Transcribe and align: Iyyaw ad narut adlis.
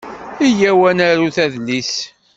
Iyyaw 0.47 0.81
ad 0.89 0.95
narut 0.97 1.37
adlis. 1.45 1.93